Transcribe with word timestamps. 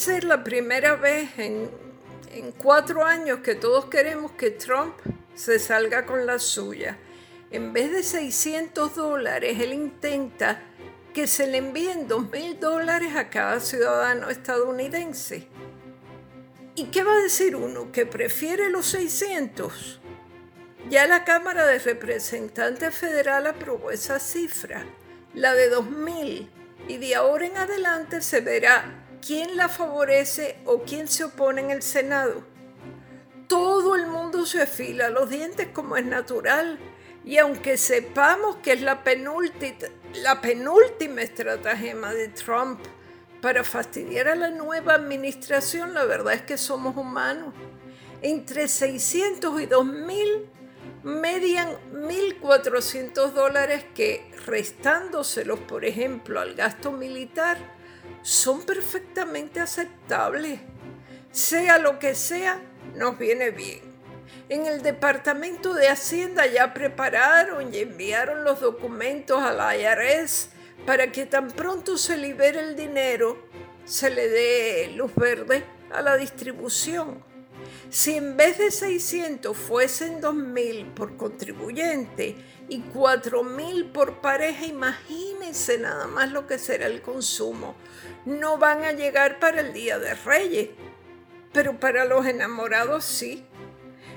ser 0.00 0.24
la 0.24 0.42
primera 0.42 0.96
vez 0.96 1.28
en, 1.36 1.70
cuatro 2.56 3.04
años 3.04 3.40
que 3.40 3.54
todos 3.54 3.84
queremos 3.84 4.32
que 4.32 4.50
Trump 4.50 4.94
se 5.34 5.58
salga 5.58 6.06
con 6.06 6.24
la 6.24 6.38
suya. 6.38 6.96
En 7.50 7.74
vez 7.74 7.92
de 7.92 8.02
600 8.02 8.94
dólares, 8.94 9.60
él 9.60 9.74
intenta 9.74 10.62
que 11.12 11.26
se 11.26 11.46
le 11.46 11.58
envíen 11.58 12.08
2 12.08 12.30
mil 12.30 12.58
dólares 12.58 13.14
a 13.14 13.28
cada 13.28 13.60
ciudadano 13.60 14.30
estadounidense. 14.30 15.48
¿Y 16.76 16.84
qué 16.86 17.02
va 17.02 17.12
a 17.12 17.22
decir 17.22 17.54
uno? 17.54 17.92
¿Que 17.92 18.06
prefiere 18.06 18.70
los 18.70 18.86
600? 18.86 20.00
Ya 20.88 21.06
la 21.08 21.24
Cámara 21.24 21.66
de 21.66 21.78
Representantes 21.78 22.94
Federal 22.94 23.46
aprobó 23.46 23.90
esa 23.90 24.18
cifra, 24.18 24.82
la 25.34 25.52
de 25.52 25.70
2.000, 25.70 26.48
y 26.88 26.96
de 26.96 27.14
ahora 27.16 27.46
en 27.46 27.58
adelante 27.58 28.22
se 28.22 28.40
verá 28.40 29.08
quién 29.24 29.56
la 29.56 29.68
favorece 29.68 30.56
o 30.64 30.82
quién 30.82 31.08
se 31.08 31.24
opone 31.24 31.60
en 31.60 31.70
el 31.70 31.82
Senado. 31.82 32.44
Todo 33.48 33.96
el 33.96 34.06
mundo 34.06 34.46
se 34.46 34.62
afila 34.62 35.10
los 35.10 35.28
dientes 35.28 35.68
como 35.72 35.96
es 35.96 36.04
natural, 36.04 36.78
y 37.24 37.38
aunque 37.38 37.76
sepamos 37.76 38.56
que 38.56 38.72
es 38.72 38.80
la 38.80 39.02
penúltima, 39.02 41.22
estratagema 41.22 42.14
de 42.14 42.28
Trump 42.28 42.80
para 43.42 43.64
fastidiar 43.64 44.28
a 44.28 44.34
la 44.34 44.50
nueva 44.50 44.94
administración, 44.94 45.94
la 45.94 46.04
verdad 46.04 46.34
es 46.34 46.42
que 46.42 46.56
somos 46.56 46.96
humanos. 46.96 47.54
Entre 48.22 48.68
600 48.68 49.60
y 49.60 49.66
2000 49.66 50.46
median 51.02 51.68
1.400 51.92 53.32
dólares 53.32 53.84
que, 53.94 54.30
restándoselos, 54.46 55.58
por 55.60 55.84
ejemplo, 55.84 56.40
al 56.40 56.54
gasto 56.54 56.92
militar, 56.92 57.58
son 58.22 58.62
perfectamente 58.62 59.60
aceptables. 59.60 60.60
Sea 61.30 61.78
lo 61.78 61.98
que 61.98 62.14
sea, 62.14 62.60
nos 62.94 63.18
viene 63.18 63.50
bien. 63.50 63.80
En 64.48 64.66
el 64.66 64.82
Departamento 64.82 65.74
de 65.74 65.88
Hacienda 65.88 66.46
ya 66.46 66.74
prepararon 66.74 67.72
y 67.72 67.78
enviaron 67.78 68.42
los 68.42 68.60
documentos 68.60 69.40
a 69.40 69.52
la 69.52 69.76
IRS 69.76 70.50
para 70.86 71.12
que 71.12 71.26
tan 71.26 71.48
pronto 71.48 71.96
se 71.96 72.16
libere 72.16 72.60
el 72.60 72.74
dinero, 72.74 73.38
se 73.84 74.10
le 74.10 74.28
dé 74.28 74.92
luz 74.96 75.14
verde 75.14 75.64
a 75.92 76.02
la 76.02 76.16
distribución. 76.16 77.29
Si 77.90 78.14
en 78.14 78.36
vez 78.36 78.56
de 78.56 78.70
600 78.70 79.56
fuesen 79.56 80.22
2.000 80.22 80.94
por 80.94 81.16
contribuyente 81.16 82.36
y 82.68 82.82
4.000 82.82 83.90
por 83.90 84.20
pareja, 84.20 84.64
imagínense 84.64 85.76
nada 85.76 86.06
más 86.06 86.30
lo 86.30 86.46
que 86.46 86.60
será 86.60 86.86
el 86.86 87.02
consumo. 87.02 87.74
No 88.24 88.58
van 88.58 88.84
a 88.84 88.92
llegar 88.92 89.40
para 89.40 89.60
el 89.60 89.72
Día 89.72 89.98
de 89.98 90.14
Reyes, 90.14 90.68
pero 91.52 91.80
para 91.80 92.04
los 92.04 92.26
enamorados 92.26 93.04
sí. 93.04 93.44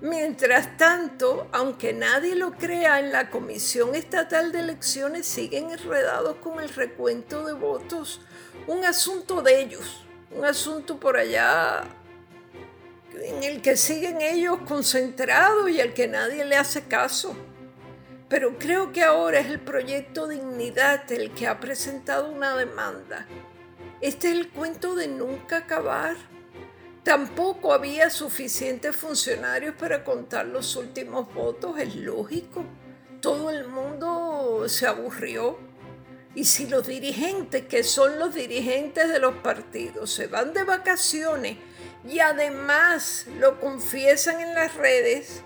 Mientras 0.00 0.76
tanto, 0.76 1.48
aunque 1.50 1.92
nadie 1.92 2.36
lo 2.36 2.52
crea, 2.52 3.00
en 3.00 3.10
la 3.10 3.30
Comisión 3.30 3.96
Estatal 3.96 4.52
de 4.52 4.60
Elecciones 4.60 5.26
siguen 5.26 5.72
enredados 5.72 6.36
con 6.36 6.60
el 6.60 6.68
recuento 6.68 7.44
de 7.44 7.54
votos. 7.54 8.20
Un 8.68 8.84
asunto 8.84 9.42
de 9.42 9.60
ellos, 9.60 10.06
un 10.30 10.44
asunto 10.44 11.00
por 11.00 11.16
allá 11.16 11.82
en 13.22 13.42
el 13.42 13.62
que 13.62 13.76
siguen 13.76 14.20
ellos 14.20 14.58
concentrados 14.66 15.68
y 15.70 15.80
al 15.80 15.94
que 15.94 16.08
nadie 16.08 16.44
le 16.44 16.56
hace 16.56 16.84
caso. 16.84 17.36
Pero 18.28 18.58
creo 18.58 18.92
que 18.92 19.02
ahora 19.02 19.38
es 19.38 19.46
el 19.46 19.60
proyecto 19.60 20.26
Dignidad 20.26 21.10
el 21.12 21.32
que 21.32 21.46
ha 21.46 21.60
presentado 21.60 22.30
una 22.30 22.56
demanda. 22.56 23.26
Este 24.00 24.28
es 24.28 24.34
el 24.34 24.50
cuento 24.50 24.94
de 24.94 25.08
nunca 25.08 25.58
acabar. 25.58 26.16
Tampoco 27.04 27.72
había 27.72 28.10
suficientes 28.10 28.96
funcionarios 28.96 29.76
para 29.76 30.02
contar 30.02 30.46
los 30.46 30.74
últimos 30.74 31.32
votos, 31.32 31.78
es 31.78 31.94
lógico. 31.94 32.64
Todo 33.20 33.50
el 33.50 33.68
mundo 33.68 34.64
se 34.66 34.86
aburrió. 34.86 35.65
Y 36.36 36.44
si 36.44 36.66
los 36.66 36.86
dirigentes, 36.86 37.66
que 37.66 37.82
son 37.82 38.18
los 38.18 38.34
dirigentes 38.34 39.08
de 39.08 39.18
los 39.18 39.36
partidos, 39.36 40.12
se 40.12 40.26
van 40.26 40.52
de 40.52 40.64
vacaciones 40.64 41.56
y 42.06 42.20
además 42.20 43.26
lo 43.40 43.58
confiesan 43.58 44.42
en 44.42 44.54
las 44.54 44.74
redes, 44.74 45.40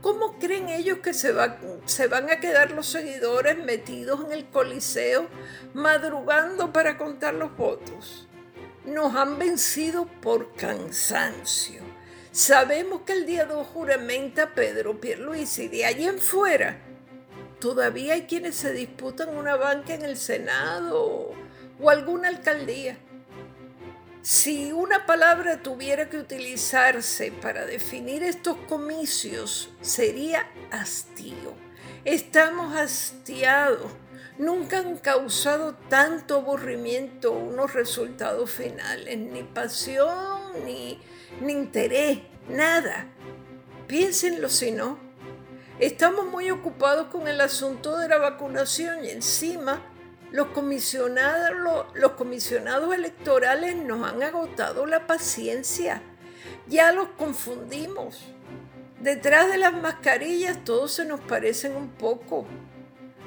¿cómo 0.00 0.38
creen 0.38 0.68
ellos 0.68 1.00
que 1.00 1.12
se, 1.12 1.32
van 1.32 2.30
a 2.30 2.38
quedar 2.38 2.70
los 2.70 2.86
seguidores 2.86 3.58
metidos 3.58 4.24
en 4.26 4.30
el 4.30 4.48
coliseo 4.48 5.26
madrugando 5.74 6.72
para 6.72 6.96
contar 6.96 7.34
los 7.34 7.56
votos? 7.56 8.28
nos 8.84 9.14
han 9.14 9.38
vencido 9.38 10.06
por 10.22 10.54
cansancio. 10.54 11.82
Sabemos 12.32 13.02
que 13.02 13.12
el 13.12 13.26
día 13.26 13.44
2 13.44 13.66
juramenta 13.66 14.54
Pedro 14.54 15.00
Pierluisi. 15.00 15.68
De 15.68 15.84
allí 15.84 16.06
en 16.06 16.18
fuera, 16.18 16.87
todavía 17.60 18.14
hay 18.14 18.22
quienes 18.22 18.56
se 18.56 18.72
disputan 18.72 19.36
una 19.36 19.56
banca 19.56 19.94
en 19.94 20.02
el 20.02 20.16
Senado 20.16 21.34
o 21.80 21.90
alguna 21.90 22.28
alcaldía. 22.28 22.98
Si 24.22 24.72
una 24.72 25.06
palabra 25.06 25.62
tuviera 25.62 26.10
que 26.10 26.18
utilizarse 26.18 27.32
para 27.32 27.64
definir 27.66 28.22
estos 28.22 28.56
comicios, 28.68 29.70
sería 29.80 30.46
hastío. 30.70 31.54
Estamos 32.04 32.76
hastiados 32.76 33.90
nunca 34.38 34.78
han 34.78 34.96
causado 34.96 35.74
tanto 35.88 36.36
aburrimiento 36.36 37.32
unos 37.32 37.74
resultados 37.74 38.50
finales, 38.50 39.18
ni 39.18 39.42
pasión, 39.42 40.64
ni, 40.64 40.98
ni 41.42 41.52
interés, 41.52 42.20
nada. 42.48 43.06
Piénsenlo 43.86 44.48
si 44.48 44.70
no. 44.70 45.07
Estamos 45.80 46.26
muy 46.26 46.50
ocupados 46.50 47.06
con 47.06 47.28
el 47.28 47.40
asunto 47.40 47.96
de 47.98 48.08
la 48.08 48.18
vacunación 48.18 49.04
y 49.04 49.10
encima 49.10 49.80
los 50.32 50.48
comisionados, 50.48 51.52
electorales 52.92 53.76
nos 53.76 54.04
han 54.04 54.24
agotado 54.24 54.86
la 54.86 55.06
paciencia. 55.06 56.02
Ya 56.66 56.90
los 56.90 57.10
confundimos. 57.10 58.24
Detrás 59.00 59.52
de 59.52 59.58
las 59.58 59.72
mascarillas 59.72 60.64
todos 60.64 60.94
se 60.94 61.04
nos 61.04 61.20
parecen 61.20 61.76
un 61.76 61.90
poco. 61.90 62.44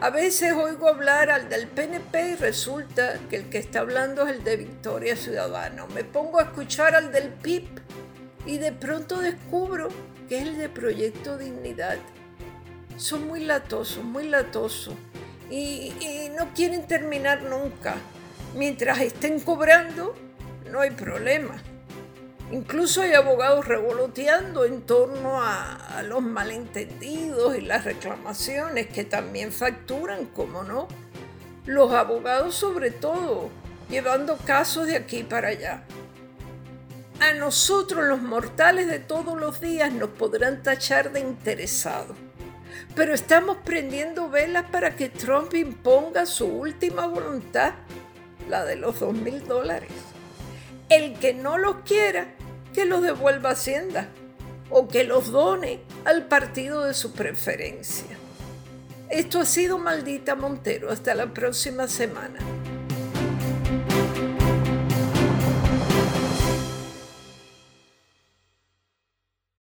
A 0.00 0.08
veces 0.08 0.54
oigo 0.54 0.88
hablar 0.88 1.30
al 1.30 1.50
del 1.50 1.68
PNP 1.68 2.30
y 2.30 2.34
resulta 2.36 3.18
que 3.28 3.36
el 3.36 3.50
que 3.50 3.58
está 3.58 3.80
hablando 3.80 4.26
es 4.26 4.36
el 4.36 4.42
de 4.42 4.56
Victoria 4.56 5.16
Ciudadano. 5.16 5.86
Me 5.88 6.02
pongo 6.02 6.38
a 6.38 6.44
escuchar 6.44 6.94
al 6.94 7.12
del 7.12 7.28
PIP 7.28 7.66
y 8.46 8.56
de 8.56 8.72
pronto 8.72 9.18
descubro 9.18 9.88
que 10.30 10.38
es 10.38 10.44
el 10.46 10.56
de 10.56 10.70
Proyecto 10.70 11.36
Dignidad. 11.36 11.98
Son 12.98 13.28
muy 13.28 13.40
latosos, 13.40 14.02
muy 14.02 14.26
latosos 14.26 14.94
y, 15.50 15.92
no 16.36 16.52
quieren 16.54 16.86
terminar 16.86 17.42
nunca. 17.42 17.94
Mientras 18.54 19.00
estén 19.00 19.40
cobrando, 19.40 20.14
no 20.70 20.80
hay 20.80 20.90
problema. 20.90 21.62
Incluso 22.50 23.02
hay 23.02 23.14
abogados 23.14 23.66
revoloteando 23.66 24.64
en 24.64 24.82
torno 24.82 25.40
a, 25.42 26.02
los 26.04 26.22
malentendidos 26.22 27.56
y 27.56 27.60
las 27.60 27.84
reclamaciones 27.84 28.88
que 28.88 29.04
también 29.04 29.52
facturan, 29.52 30.26
como 30.26 30.64
no. 30.64 30.88
Los 31.66 31.92
abogados 31.92 32.54
sobre 32.56 32.90
todo, 32.90 33.48
llevando 33.88 34.36
casos 34.38 34.86
de 34.86 34.96
aquí 34.96 35.22
para 35.22 35.48
allá. 35.48 35.84
A 37.20 37.32
nosotros 37.34 38.06
los 38.06 38.22
mortales 38.22 38.86
de 38.86 39.00
todos 39.00 39.38
los 39.38 39.60
días 39.60 39.92
nos 39.92 40.10
podrán 40.10 40.62
tachar 40.62 41.12
de 41.12 41.20
interesados, 41.20 42.16
pero 42.94 43.14
estamos 43.14 43.58
prendiendo 43.64 44.28
velas 44.28 44.70
para 44.70 44.96
que 44.96 45.08
Trump 45.08 45.54
imponga 45.54 46.26
su 46.26 46.46
última 46.46 47.06
voluntad, 47.06 47.74
la 48.48 48.64
de 48.64 48.76
los 48.76 49.00
dos 49.00 49.14
mil 49.14 49.46
dólares. 49.46 49.90
El 50.88 51.18
que 51.18 51.34
no 51.34 51.58
los 51.58 51.76
quiera 51.84 52.28
que 52.72 52.84
los 52.84 53.02
devuelva 53.02 53.50
a 53.50 53.52
Hacienda 53.52 54.08
o 54.70 54.88
que 54.88 55.04
los 55.04 55.30
done 55.30 55.80
al 56.04 56.26
partido 56.26 56.84
de 56.84 56.94
su 56.94 57.12
preferencia. 57.12 58.16
Esto 59.10 59.40
ha 59.40 59.44
sido 59.46 59.78
Maldita 59.78 60.34
Montero. 60.34 60.90
Hasta 60.90 61.14
la 61.14 61.32
próxima 61.32 61.88
semana. 61.88 62.38